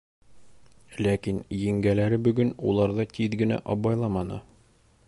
Ләкин 1.07 1.41
еңгәләре 1.57 2.19
бөгөн 2.29 2.51
уларҙы 2.71 3.07
тиҙ 3.19 3.39
генә 3.45 3.65
абайламаны. 3.77 4.43